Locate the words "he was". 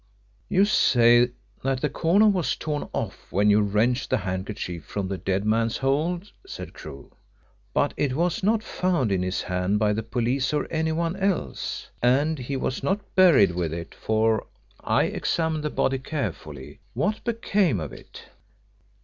12.39-12.81